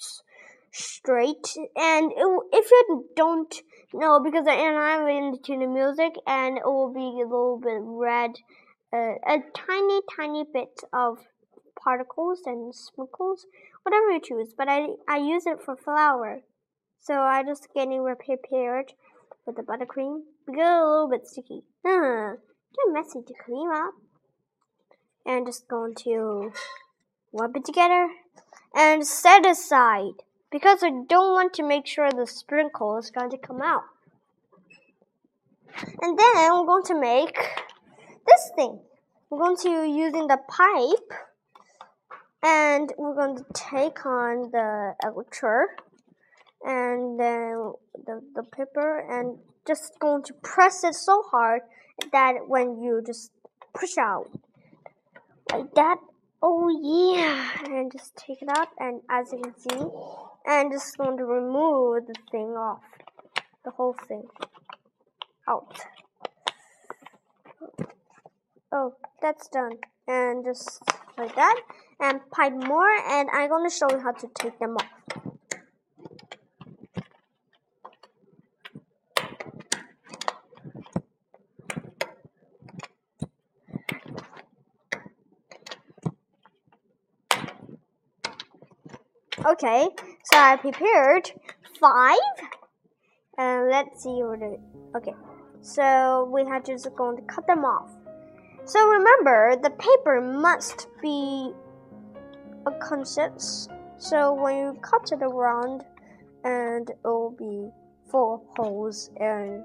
straight. 0.72 1.56
And 1.78 2.12
it, 2.12 2.28
if 2.52 2.70
you 2.70 3.06
don't 3.16 3.54
know, 3.94 4.20
because 4.20 4.46
and 4.48 4.78
I'm 4.78 5.08
into 5.08 5.58
the 5.58 5.68
music, 5.68 6.16
and 6.28 6.58
it 6.58 6.66
will 6.66 6.94
be 6.94 7.22
a 7.22 7.26
little 7.26 7.60
bit 7.64 7.80
red, 7.80 8.32
uh, 8.92 9.16
a 9.26 9.40
tiny, 9.56 10.02
tiny 10.14 10.44
bit 10.52 10.82
of 10.92 11.20
particles 11.82 12.42
and 12.46 12.76
sprinkles, 12.76 13.46
whatever 13.84 14.12
you 14.12 14.20
choose. 14.22 14.54
But 14.58 14.68
I 14.68 14.88
I 15.08 15.18
use 15.20 15.46
it 15.46 15.60
for 15.64 15.78
flower, 15.78 16.42
so 17.00 17.14
I 17.14 17.44
just 17.44 17.70
getting 17.74 18.04
prepared 18.04 18.92
with 19.46 19.56
the 19.56 19.64
buttercream. 19.64 20.24
Because 20.46 20.60
a 20.60 20.86
little 20.86 21.10
bit 21.10 21.28
sticky. 21.28 21.62
Hmm, 21.86 22.36
get 22.76 22.94
messy 22.94 23.22
to 23.26 23.34
clean 23.46 23.70
up 23.72 23.94
and 25.26 25.46
just 25.46 25.68
going 25.68 25.96
to 25.96 26.52
rub 27.32 27.56
it 27.56 27.66
together 27.66 28.10
and 28.76 29.06
set 29.06 29.46
aside 29.46 30.14
because 30.52 30.84
I 30.84 30.90
don't 30.90 31.34
want 31.34 31.54
to 31.56 31.64
make 31.64 31.88
sure 31.88 32.12
the 32.12 32.28
sprinkle 32.28 32.98
is 32.98 33.10
going 33.10 33.32
to 33.32 33.38
come 33.38 33.62
out. 33.62 33.84
And 36.02 36.18
then 36.18 36.36
we're 36.36 36.66
going 36.66 36.84
to 36.86 37.00
make 37.00 37.36
this 38.28 38.52
thing. 38.56 38.80
We're 39.30 39.40
going 39.40 39.58
to 39.58 39.70
using 39.70 40.28
the 40.28 40.38
pipe 40.48 41.20
and 42.44 42.94
we're 42.98 43.16
going 43.16 43.38
to 43.38 43.46
take 43.54 44.06
on 44.06 44.52
the 44.52 44.94
elixir 45.04 45.70
and 46.64 47.20
then 47.20 47.74
the, 48.06 48.22
the 48.36 48.44
paper 48.44 49.00
and 49.10 49.40
just 49.66 49.98
going 50.00 50.24
to 50.24 50.34
press 50.44 50.84
it 50.84 50.94
so 50.94 51.24
hard 51.32 51.62
that 52.12 52.48
when 52.48 52.82
you 52.82 53.02
just 53.06 53.32
push 53.74 53.98
out 53.98 54.30
like 55.54 55.74
that. 55.76 55.98
Oh 56.42 56.68
yeah, 56.70 57.50
and 57.66 57.92
just 57.92 58.16
take 58.18 58.42
it 58.42 58.50
out, 58.50 58.68
and 58.80 59.02
as 59.10 59.32
you 59.32 59.40
can 59.42 59.58
see, 59.58 59.86
and 60.46 60.72
just 60.72 60.98
going 60.98 61.18
to 61.18 61.26
remove 61.26 62.08
the 62.08 62.16
thing 62.32 62.50
off, 62.58 62.82
the 63.64 63.72
whole 63.72 63.96
thing 64.08 64.24
out. 65.48 65.80
Oh, 68.72 68.96
that's 69.22 69.48
done, 69.48 69.78
and 70.08 70.44
just 70.44 70.82
like 71.18 71.36
that, 71.36 71.62
and 72.00 72.20
pipe 72.32 72.54
more, 72.54 72.90
and 73.08 73.30
I'm 73.32 73.50
going 73.50 73.70
to 73.70 73.74
show 73.74 73.90
you 73.90 74.00
how 74.00 74.12
to 74.12 74.28
take 74.36 74.60
them 74.60 74.76
off. 74.76 74.93
Okay, 89.54 89.88
so 90.24 90.38
I 90.40 90.56
prepared 90.56 91.32
five. 91.80 92.18
And 93.38 93.70
let's 93.70 94.02
see 94.02 94.24
what 94.24 94.42
it. 94.42 94.60
Okay, 94.98 95.14
so 95.62 96.28
we 96.34 96.44
have 96.46 96.66
just 96.66 96.88
going 96.96 97.18
to 97.18 97.24
cut 97.24 97.46
them 97.46 97.64
off. 97.64 97.92
So 98.66 98.84
remember, 98.88 99.56
the 99.62 99.70
paper 99.70 100.22
must 100.22 100.88
be 101.04 101.52
a 102.66 102.72
consist. 102.80 103.70
So 104.00 104.34
when 104.34 104.58
you 104.58 104.80
cut 104.82 105.12
it 105.12 105.22
around, 105.22 105.84
and 106.44 106.90
it 106.90 106.98
will 107.04 107.36
be 107.38 107.70
four 108.10 108.42
holes, 108.58 109.12
and 109.18 109.64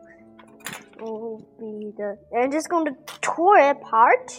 it 0.67 1.01
will 1.01 1.39
be 1.59 1.95
the. 1.97 2.19
And 2.33 2.53
just 2.53 2.69
going 2.69 2.85
to 2.85 2.97
tore 3.23 3.57
it 3.57 3.71
apart. 3.71 4.33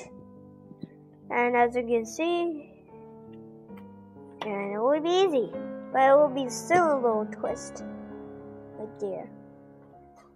And 1.31 1.57
as 1.57 1.75
you 1.75 1.81
can 1.87 2.05
see, 2.05 2.68
and 4.41 4.73
it 4.73 4.79
will 4.79 4.99
be 5.01 5.09
easy, 5.09 5.51
but 5.91 6.01
it 6.01 6.15
will 6.15 6.33
be 6.33 6.49
still 6.49 6.93
a 6.93 6.95
little 6.95 7.27
twist. 7.31 7.83
Right 8.77 8.99
there. 8.99 9.29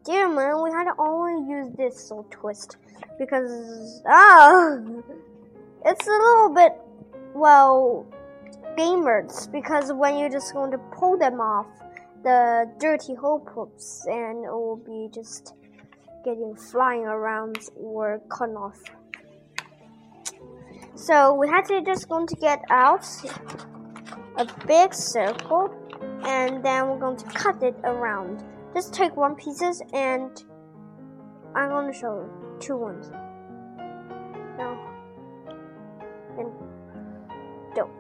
Dear 0.06 0.28
man, 0.28 0.62
we 0.62 0.70
had 0.72 0.84
to 0.86 0.94
only 1.00 1.50
use 1.50 1.74
this 1.78 2.12
little 2.12 2.28
twist 2.30 2.78
because 3.18 4.02
ah, 4.06 4.78
it's 5.86 6.08
a 6.08 6.12
little 6.12 6.54
bit 6.54 6.74
well 7.34 8.06
gamers 8.78 9.52
because 9.52 9.94
when 9.94 10.18
you're 10.18 10.30
just 10.30 10.54
going 10.54 10.72
to 10.72 10.78
pull 10.78 11.18
them 11.18 11.40
off, 11.40 11.68
the 12.24 12.70
dirty 12.80 13.16
hole 13.16 13.40
pops 13.40 14.06
and 14.08 14.46
it 14.46 14.52
will 14.52 14.78
be 14.78 15.10
just 15.14 15.54
getting 16.24 16.56
flying 16.56 17.06
around 17.06 17.58
or 17.76 18.22
cut 18.30 18.50
off. 18.52 18.80
So 20.96 21.34
we 21.34 21.48
had 21.48 21.66
to 21.66 21.82
just 21.82 22.08
going 22.08 22.28
to 22.28 22.36
get 22.36 22.62
out 22.70 23.06
a 24.38 24.48
big 24.68 24.94
circle 24.94 25.74
and 26.26 26.64
then 26.64 26.88
we're 26.88 27.00
going 27.00 27.18
to 27.18 27.26
cut 27.26 27.62
it 27.62 27.76
around. 27.84 28.44
Just 28.74 28.94
take 28.94 29.16
one 29.16 29.36
pieces 29.36 29.82
and 29.94 30.44
I'm 31.56 31.70
going 31.70 31.92
to 31.92 31.98
show 31.98 32.30
two 32.60 32.78
ones. 32.78 33.12
No. 34.58 34.80
And 36.38 36.52
don't. 37.76 37.92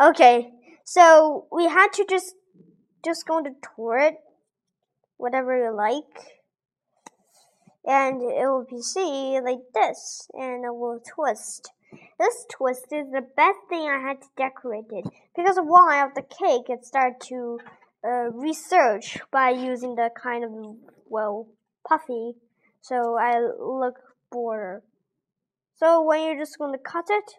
Okay, 0.00 0.52
so 0.84 1.46
we 1.52 1.64
had 1.64 1.92
to 1.94 2.06
just 2.08 2.34
just 3.04 3.26
going 3.26 3.44
to 3.44 3.50
tour 3.76 3.98
it, 3.98 4.14
whatever 5.16 5.56
you 5.56 5.74
like. 5.74 6.32
And 7.86 8.20
it 8.20 8.44
will 8.46 8.66
be 8.68 8.82
see 8.82 9.38
like 9.40 9.60
this, 9.72 10.28
and 10.34 10.64
it 10.64 10.74
will 10.74 11.00
twist. 11.14 11.70
This 12.18 12.46
twist 12.50 12.86
is 12.92 13.10
the 13.12 13.26
best 13.36 13.58
thing 13.68 13.88
I 13.88 14.00
had 14.00 14.22
to 14.22 14.28
decorate 14.36 14.90
it 14.90 15.04
because 15.36 15.58
of 15.58 15.66
why 15.66 16.02
of 16.02 16.14
the 16.14 16.22
cake 16.22 16.70
it 16.70 16.84
started 16.84 17.20
to 17.28 17.58
uh, 18.02 18.30
research 18.32 19.18
by 19.30 19.50
using 19.50 19.96
the 19.96 20.10
kind 20.16 20.44
of 20.44 20.50
well 21.08 21.48
puffy. 21.86 22.34
So 22.80 23.18
I 23.18 23.40
look 23.40 23.96
border. 24.30 24.82
So 25.74 26.02
when 26.02 26.24
you're 26.24 26.38
just 26.38 26.58
going 26.58 26.72
to 26.72 26.78
cut 26.78 27.06
it, 27.10 27.34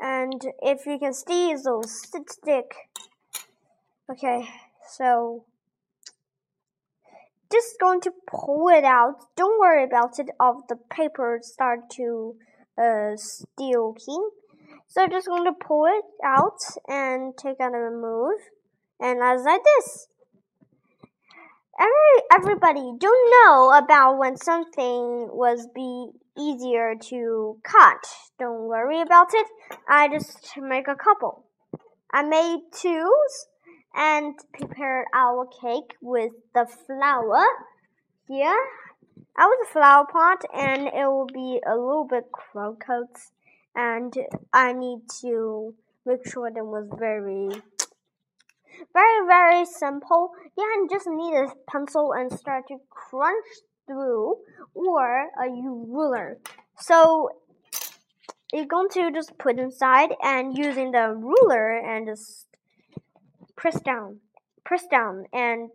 and 0.00 0.42
if 0.60 0.84
you 0.86 0.98
can 0.98 1.14
see, 1.14 1.52
it'll 1.52 1.84
stick. 1.84 2.74
Okay, 4.10 4.48
so 4.90 5.44
just 7.52 7.78
going 7.80 8.00
to 8.00 8.10
pull 8.26 8.68
it 8.68 8.84
out. 8.84 9.14
Don't 9.36 9.60
worry 9.60 9.84
about 9.84 10.18
it. 10.18 10.28
Of 10.40 10.66
the 10.68 10.76
paper 10.76 11.38
start 11.40 11.88
to 11.92 12.34
uh, 12.78 13.16
steel 13.16 13.94
key. 13.94 14.18
So 14.86 15.02
I'm 15.02 15.10
just 15.10 15.26
going 15.26 15.44
to 15.44 15.52
pull 15.52 15.86
it 15.86 16.04
out 16.24 16.58
and 16.88 17.36
take 17.36 17.60
out 17.60 17.72
and 17.72 17.82
remove. 17.82 18.38
And 19.00 19.22
as 19.22 19.42
like 19.44 19.62
this. 19.64 20.08
Every, 21.78 22.22
everybody 22.32 22.92
don't 22.98 23.30
know 23.30 23.72
about 23.76 24.18
when 24.18 24.36
something 24.36 25.28
was 25.32 25.66
be 25.74 26.10
easier 26.38 26.94
to 27.08 27.58
cut. 27.64 28.06
Don't 28.38 28.68
worry 28.68 29.00
about 29.00 29.34
it. 29.34 29.46
I 29.88 30.08
just 30.08 30.56
make 30.56 30.86
a 30.86 30.94
couple. 30.94 31.44
I 32.12 32.22
made 32.22 32.60
two 32.72 33.12
and 33.94 34.34
prepared 34.52 35.06
our 35.14 35.46
cake 35.46 35.96
with 36.00 36.32
the 36.54 36.66
flour. 36.86 37.44
Here, 38.28 38.56
I 39.36 39.46
was 39.46 39.66
a 39.68 39.72
flower 39.72 40.06
pot 40.06 40.44
and 40.54 40.86
it 40.86 41.06
will 41.06 41.26
be 41.26 41.60
a 41.66 41.74
little 41.74 42.06
bit 42.08 42.30
crooked 42.30 43.16
and 43.74 44.14
I 44.52 44.72
need 44.72 45.00
to 45.22 45.74
make 46.06 46.26
sure 46.28 46.50
that 46.50 46.64
was 46.64 46.88
very 46.96 47.48
very 48.92 49.26
very 49.26 49.64
simple. 49.66 50.30
Yeah, 50.56 50.64
and 50.76 50.90
just 50.90 51.06
need 51.06 51.34
a 51.34 51.52
pencil 51.68 52.12
and 52.12 52.32
start 52.32 52.68
to 52.68 52.78
crunch 52.90 53.46
through 53.86 54.36
or 54.74 55.28
a 55.36 55.48
ruler. 55.48 56.38
So 56.78 57.30
you're 58.52 58.66
going 58.66 58.88
to 58.90 59.10
just 59.10 59.36
put 59.38 59.58
inside 59.58 60.10
and 60.22 60.56
using 60.56 60.92
the 60.92 61.08
ruler 61.08 61.76
and 61.78 62.06
just 62.06 62.46
press 63.56 63.80
down, 63.80 64.20
press 64.64 64.86
down 64.86 65.26
and 65.32 65.70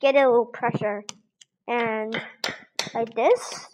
get 0.00 0.16
a 0.16 0.28
little 0.28 0.46
pressure 0.46 1.04
and 1.68 2.20
like 2.94 3.14
this. 3.14 3.66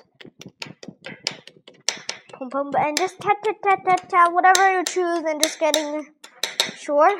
And 2.40 2.96
just 2.96 3.18
tap 3.20 3.38
tap 3.42 3.56
tap 3.62 3.84
tap 3.84 4.08
tap 4.08 4.32
whatever 4.32 4.78
you 4.78 4.84
choose 4.84 5.24
and 5.26 5.42
just 5.42 5.58
getting 5.58 6.06
sure. 6.76 7.18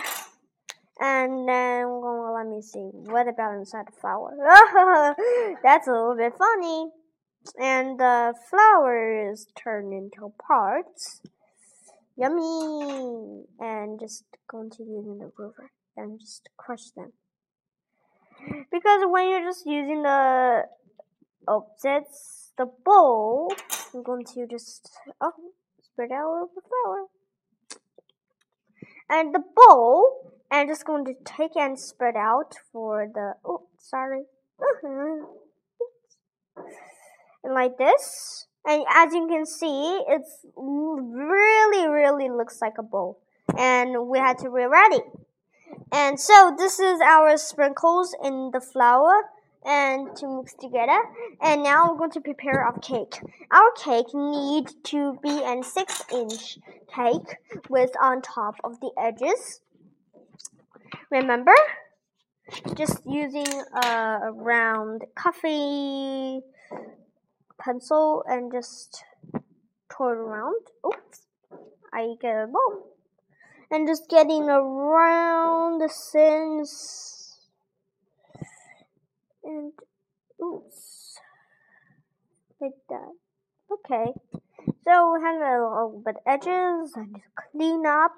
And 1.01 1.49
then 1.49 1.89
well, 1.89 2.35
let 2.35 2.47
me 2.47 2.63
see. 2.63 2.91
What 2.93 3.29
about 3.29 3.55
inside 3.55 3.87
the 3.87 4.01
flower? 4.01 4.37
That's 5.63 5.89
a 5.89 5.93
little 5.93 6.17
bit 6.17 6.35
funny. 6.39 6.91
And 7.61 7.99
the 7.99 8.35
flour 8.51 9.31
is 9.31 9.47
turned 9.57 9.93
into 9.93 10.33
parts. 10.47 11.21
Yummy! 12.17 13.45
And 13.61 14.01
just 14.01 14.25
to 14.49 14.83
use 14.83 15.05
the 15.05 15.31
ruler 15.37 15.71
and 15.97 16.19
just 16.19 16.49
crush 16.57 16.91
them. 16.97 17.13
Because 18.71 19.03
when 19.07 19.29
you're 19.29 19.45
just 19.45 19.67
using 19.67 20.03
the 20.03 20.65
opposites, 21.49 22.53
the 22.59 22.67
bowl, 22.85 23.53
I'm 23.95 24.03
going 24.03 24.25
to 24.35 24.47
just 24.47 24.91
oh, 25.21 25.33
spread 25.83 26.11
out 26.13 26.43
a 26.43 26.47
the 26.55 26.63
flour. 26.63 27.07
And 29.09 29.35
the 29.35 29.43
bowl, 29.55 30.33
I'm 30.51 30.69
just 30.69 30.85
going 30.85 31.05
to 31.07 31.15
take 31.25 31.57
and 31.57 31.79
spread 31.79 32.17
out 32.17 32.55
for 32.73 33.09
the, 33.13 33.35
oh, 33.45 33.69
sorry. 33.79 34.25
and 37.45 37.55
like 37.55 37.79
this. 37.79 38.47
And 38.67 38.85
as 38.93 39.15
you 39.15 39.29
can 39.29 39.47
see, 39.47 40.03
it's 40.09 40.45
really, 40.57 41.87
really 41.89 42.29
looks 42.29 42.61
like 42.61 42.79
a 42.79 42.83
bowl. 42.83 43.21
And 43.57 44.09
we 44.09 44.19
had 44.19 44.39
to 44.39 44.51
rewrite 44.51 44.93
it. 44.93 45.05
And 45.93 46.19
so 46.19 46.55
this 46.59 46.81
is 46.81 47.01
our 47.01 47.37
sprinkles 47.37 48.15
in 48.25 48.51
the 48.53 48.61
flour 48.61 49.31
and 49.67 50.17
to 50.17 50.29
mix 50.39 50.55
together. 50.55 50.99
And 51.43 51.63
now 51.63 51.91
we're 51.91 51.99
going 51.99 52.13
to 52.13 52.21
prepare 52.21 52.65
our 52.65 52.79
cake. 52.79 53.21
Our 53.51 53.73
cake 53.77 54.15
need 54.15 54.69
to 54.85 55.19
be 55.23 55.43
a 55.43 55.63
six 55.63 56.05
inch 56.13 56.59
cake 56.95 57.37
with 57.69 57.91
on 58.01 58.23
top 58.23 58.55
of 58.65 58.81
the 58.81 58.91
edges. 58.99 59.61
Remember? 61.11 61.55
Just 62.77 63.03
using 63.05 63.49
a 63.83 64.31
round 64.33 65.03
coffee 65.17 66.41
pencil 67.59 68.23
and 68.29 68.53
just 68.53 69.03
turn 69.97 70.19
around. 70.19 70.63
Oops. 70.87 71.27
I 71.93 72.15
get 72.21 72.45
a 72.45 72.47
ball 72.47 72.93
and 73.71 73.89
just 73.89 74.09
getting 74.09 74.45
around 74.45 75.81
the 75.81 75.89
sins 75.89 77.16
and 79.47 79.73
oops 80.43 81.19
like 82.61 82.73
that. 82.89 83.13
Okay 83.73 84.13
so 84.87 85.17
have 85.21 85.37
a 85.37 85.63
little 85.63 86.03
bit 86.05 86.17
of 86.17 86.23
edges. 86.27 86.93
And 86.95 87.15
just 87.15 87.27
clean 87.51 87.85
up 87.87 88.13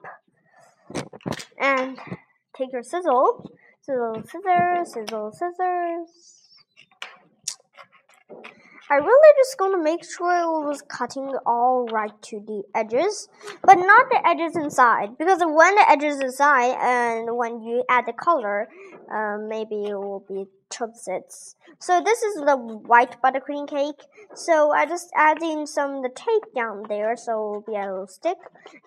and 1.59 1.99
take 2.57 2.73
your 2.73 2.83
sizzle 2.83 3.51
sizzle 3.81 4.23
scissors 4.25 4.93
sizzle 4.93 5.33
scissors 5.33 6.11
I 8.91 8.95
really 8.97 9.33
just 9.37 9.59
gonna 9.59 9.83
make 9.83 10.03
sure 10.03 10.35
it 10.35 10.67
was 10.67 10.81
cutting 10.81 11.31
all 11.45 11.87
right 11.93 12.13
to 12.23 12.41
the 12.41 12.63
edges, 12.75 13.29
but 13.63 13.75
not 13.75 14.09
the 14.09 14.27
edges 14.27 14.57
inside, 14.57 15.19
because 15.19 15.41
when 15.41 15.75
the 15.75 15.85
edges 15.91 16.21
inside 16.21 16.75
and 16.81 17.37
when 17.37 17.61
you 17.61 17.85
add 17.91 18.07
the 18.07 18.15
color, 18.15 18.67
um, 19.13 19.49
maybe 19.49 19.85
it 19.85 19.95
will 19.95 20.25
be 20.27 20.47
chopsticks. 20.71 21.57
So 21.79 22.01
this 22.03 22.23
is 22.23 22.37
the 22.37 22.57
white 22.57 23.21
buttercream 23.23 23.69
cake. 23.69 24.07
So 24.35 24.71
I 24.73 24.87
just 24.87 25.11
adding 25.15 25.67
some 25.67 26.03
the 26.03 26.09
tape 26.09 26.55
down 26.55 26.85
there, 26.89 27.15
so 27.15 27.33
it 27.33 27.37
will 27.37 27.65
be 27.67 27.77
a 27.77 27.91
little 27.91 28.07
stick, 28.07 28.39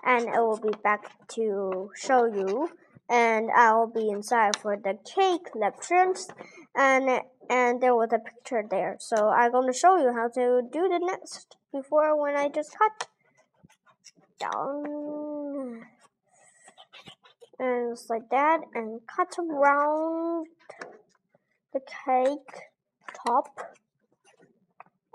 and 0.03 0.23
it 0.23 0.39
will 0.39 0.59
be 0.59 0.73
back 0.83 1.27
to 1.35 1.91
show 1.95 2.25
you. 2.25 2.69
And 3.11 3.51
I 3.51 3.73
will 3.73 3.91
be 3.93 4.09
inside 4.09 4.55
for 4.55 4.77
the 4.77 4.97
cake 5.03 5.53
lectures, 5.53 6.29
and 6.73 7.21
and 7.49 7.81
there 7.81 7.93
was 7.93 8.09
a 8.13 8.19
picture 8.19 8.63
there. 8.69 8.95
So 8.99 9.27
I'm 9.27 9.51
going 9.51 9.71
to 9.71 9.77
show 9.77 9.97
you 9.97 10.13
how 10.13 10.29
to 10.29 10.61
do 10.71 10.87
the 10.87 10.99
next 10.99 11.57
before 11.73 12.19
when 12.19 12.37
I 12.37 12.47
just 12.47 12.73
cut 12.77 13.07
down 14.39 15.81
and 17.59 17.95
just 17.95 18.09
like 18.09 18.29
that 18.29 18.61
and 18.73 19.01
cut 19.05 19.35
around 19.37 20.47
the 21.73 21.79
cake 21.79 22.63
top. 23.25 23.47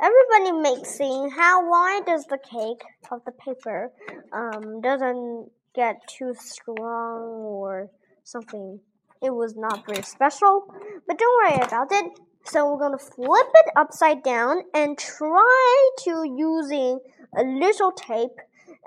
Everybody 0.00 0.52
mixing 0.60 1.30
how 1.30 1.68
why 1.68 2.02
does 2.06 2.26
the 2.26 2.38
cake 2.38 2.84
of 3.10 3.24
the 3.24 3.32
paper 3.32 3.90
um, 4.32 4.82
doesn't 4.82 5.50
get 5.76 6.00
too 6.08 6.34
strong 6.34 7.22
or 7.44 7.90
something 8.24 8.80
it 9.22 9.30
was 9.30 9.56
not 9.56 9.86
very 9.86 10.02
special, 10.02 10.66
but 11.06 11.18
don't 11.18 11.52
worry 11.52 11.66
about 11.66 11.88
it. 11.90 12.18
So 12.44 12.70
we're 12.70 12.78
to 12.96 13.04
flip 13.04 13.48
it 13.54 13.72
upside 13.76 14.22
down 14.22 14.62
and 14.74 14.96
try 14.98 15.90
to 16.04 16.24
using 16.24 17.00
a 17.36 17.42
little 17.42 17.92
tape 17.92 18.38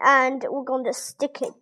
and 0.03 0.45
we're 0.49 0.63
to 0.85 0.93
stick 0.93 1.41
it. 1.41 1.53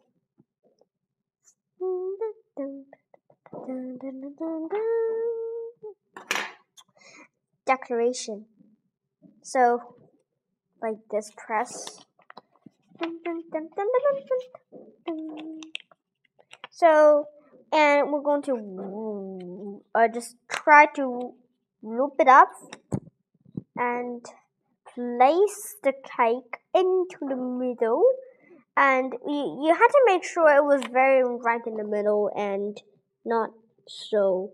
Decoration. 7.65 8.45
So, 9.41 9.95
like 10.81 10.97
this 11.09 11.31
press. 11.35 12.06
So, 16.69 17.25
and 17.73 18.11
we're 18.11 18.21
going 18.21 18.43
to 18.43 19.81
uh, 19.95 20.07
just 20.13 20.35
try 20.47 20.85
to 20.95 21.33
loop 21.81 22.13
it 22.19 22.27
up 22.27 22.49
and 23.75 24.23
place 24.93 25.75
the 25.83 25.93
cake 25.93 26.57
into 26.73 27.17
the 27.21 27.35
middle. 27.35 28.03
And 28.75 29.13
you, 29.25 29.63
you 29.63 29.73
had 29.73 29.87
to 29.87 30.01
make 30.05 30.23
sure 30.23 30.55
it 30.55 30.63
was 30.63 30.81
very 30.91 31.23
right 31.23 31.65
in 31.65 31.77
the 31.77 31.83
middle 31.83 32.29
and 32.35 32.79
not 33.25 33.49
so 33.87 34.51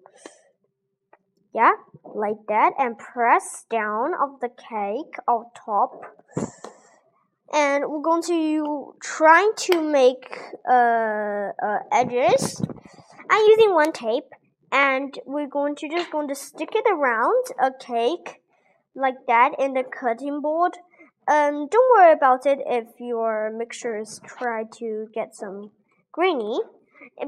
yeah 1.54 1.74
like 2.16 2.48
that. 2.48 2.72
And 2.80 2.98
press 2.98 3.66
down 3.70 4.14
of 4.14 4.40
the 4.40 4.50
cake 4.50 5.16
on 5.28 5.46
top 5.66 6.04
and 7.54 7.84
we're 7.88 8.02
going 8.02 8.24
to 8.24 8.96
try 9.02 9.52
to 9.56 9.82
make 9.82 10.40
uh, 10.70 11.52
uh, 11.64 11.80
edges. 11.92 12.62
I'm 13.30 13.46
using 13.48 13.74
one 13.74 13.92
tape 13.92 14.30
and 14.72 15.18
we're 15.26 15.48
going 15.48 15.76
to 15.76 15.88
just 15.88 16.12
going 16.12 16.28
to 16.30 16.36
stick 16.36 16.70
it 16.74 16.86
around 16.92 17.44
a 17.62 17.72
cake 17.80 18.42
like 18.96 19.16
that 19.28 19.52
in 19.60 19.74
the 19.74 19.84
cutting 19.84 20.42
board. 20.42 20.74
Um, 21.32 21.68
don't 21.70 21.98
worry 21.98 22.14
about 22.14 22.46
it 22.46 22.60
if 22.66 22.88
your 23.00 23.52
mixtures 23.56 24.20
try 24.26 24.64
to 24.80 25.08
get 25.14 25.36
some 25.36 25.72
grainy 26.12 26.60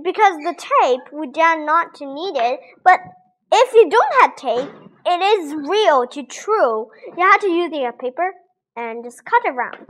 because 0.03 0.35
the 0.38 0.55
tape 0.57 1.13
we 1.13 1.29
dare 1.31 1.63
not 1.63 1.93
to 1.95 2.05
need 2.05 2.35
it. 2.35 2.59
But 2.83 2.99
if 3.51 3.73
you 3.73 3.89
don't 3.89 4.21
have 4.21 4.35
tape 4.35 4.85
it 5.07 5.21
is 5.21 5.53
real 5.53 6.07
to 6.07 6.23
true. 6.23 6.88
You 7.15 7.23
have 7.31 7.39
to 7.41 7.47
use 7.47 7.69
the 7.69 7.93
paper 7.99 8.33
and 8.75 9.03
just 9.03 9.23
cut 9.23 9.43
around 9.45 9.85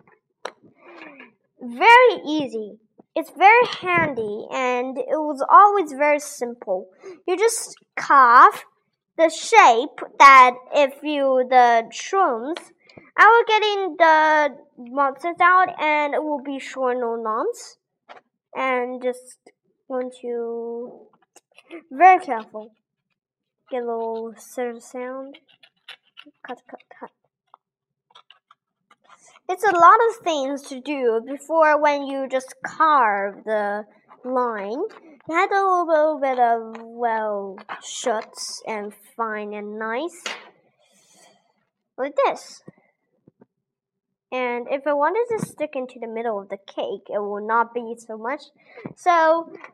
very 1.66 2.22
easy 2.26 2.78
it's 3.16 3.32
very 3.32 3.68
handy 3.82 4.46
and 4.52 4.98
it 4.98 5.20
was 5.30 5.44
always 5.50 5.92
very 5.94 6.20
simple 6.20 6.88
you 7.28 7.38
just 7.38 7.76
carve 7.96 8.66
the 9.18 9.30
shape 9.30 10.00
that 10.20 10.54
if 10.74 10.94
you 11.02 11.46
the 11.50 11.84
shrooms 11.92 12.72
I 13.18 13.28
will 13.28 13.46
get 13.48 13.64
in 13.64 13.96
the 13.98 14.92
monsters 14.92 15.38
out 15.42 15.80
and 15.80 16.14
it 16.14 16.22
will 16.22 16.42
be 16.42 16.60
short 16.60 16.98
no 16.98 17.16
nonce. 17.16 17.78
And 18.54 19.02
just 19.02 19.40
want 19.88 20.14
to 20.22 21.08
very 21.92 22.20
careful. 22.20 22.72
Get 23.72 23.84
a 23.84 23.86
little 23.86 24.34
of 24.34 24.84
sound. 24.84 25.40
Cut, 26.46 26.62
cut, 26.70 26.84
cut. 27.00 27.12
It's 29.48 29.64
a 29.64 29.76
lot 29.76 30.00
of 30.10 30.24
things 30.24 30.64
to 30.70 30.82
do 30.82 31.22
before 31.26 31.80
when 31.80 32.08
you 32.08 32.28
just 32.28 32.56
carve 32.66 33.44
the 33.46 33.86
line. 34.24 34.82
You 35.30 35.36
had 35.36 35.52
a 35.52 35.62
little, 35.62 36.20
bit 36.20 36.40
of 36.40 36.82
well 36.82 37.58
shuts 37.84 38.64
and 38.68 38.92
fine 39.16 39.54
and 39.54 39.78
nice. 39.78 40.24
Like 41.98 42.16
this. 42.26 42.64
And 44.32 44.68
if 44.70 44.88
I 44.88 44.94
wanted 44.94 45.38
to 45.38 45.46
stick 45.46 45.72
into 45.76 46.00
the 46.00 46.08
middle 46.08 46.40
of 46.40 46.50
the 46.50 46.58
cake, 46.58 47.08
it 47.10 47.20
will 47.20 47.46
not 47.46 47.74
be 47.74 47.96
so 48.00 48.18
much. 48.18 48.42
So 48.98 49.12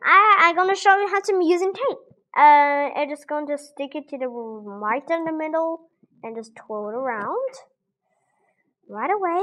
I, 0.04 0.44
I'm 0.44 0.54
gonna 0.54 0.76
show 0.76 0.96
you 0.98 1.08
how 1.08 1.20
to 1.20 1.44
using 1.44 1.72
tape. 1.72 1.98
Uh, 2.36 2.92
I'm 2.94 3.08
just 3.08 3.26
going 3.26 3.46
to 3.48 3.58
stick 3.58 3.94
it 3.94 4.08
to 4.10 4.18
the 4.18 4.28
right 4.28 5.02
in 5.10 5.24
the 5.24 5.32
middle 5.32 5.88
and 6.22 6.36
just 6.36 6.52
twirl 6.56 6.90
it 6.90 6.94
around. 6.94 7.71
Right 8.92 9.10
away. 9.10 9.42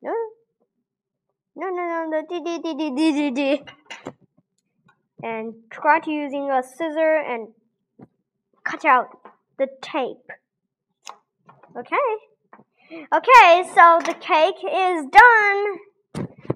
No. 0.00 0.14
No, 1.56 1.68
no, 1.68 2.06
no, 2.08 2.22
no. 2.30 3.58
And 5.24 5.54
try 5.68 5.98
to 5.98 6.10
using 6.12 6.48
a 6.48 6.62
scissor 6.62 7.16
and 7.16 7.48
cut 8.62 8.84
out 8.84 9.18
the 9.58 9.66
tape. 9.82 10.30
Okay. 11.76 11.96
Okay, 13.12 13.64
so 13.74 13.98
the 14.06 14.14
cake 14.20 14.62
is 14.62 15.06
done. 15.10 15.78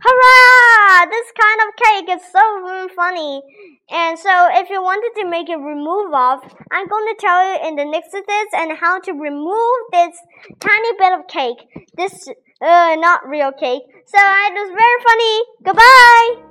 Hurrah! 0.01 1.07
This 1.11 1.33
kind 1.35 1.61
of 1.67 1.77
cake 1.77 2.17
is 2.17 2.23
so 2.31 2.89
funny. 2.95 3.43
And 3.91 4.19
so 4.19 4.49
if 4.53 4.71
you 4.71 4.83
wanted 4.83 5.21
to 5.21 5.29
make 5.29 5.49
it 5.49 5.57
remove 5.57 6.13
off, 6.13 6.43
I'm 6.71 6.89
going 6.89 7.07
to 7.09 7.17
tell 7.19 7.41
you 7.49 7.69
in 7.69 7.77
the 7.77 7.85
next 7.85 8.11
steps 8.11 8.53
and 8.55 8.79
how 8.79 9.01
to 9.01 9.13
remove 9.13 9.79
this 9.93 10.17
tiny 10.61 10.93
bit 10.99 11.19
of 11.19 11.27
cake. 11.29 11.87
This, 11.97 12.29
uh, 12.61 12.97
not 12.99 13.27
real 13.27 13.53
cake. 13.53 13.83
So 14.07 14.19
it 14.19 14.53
was 14.55 14.71
very 14.77 14.99
funny. 15.05 15.43
Goodbye! 15.65 16.48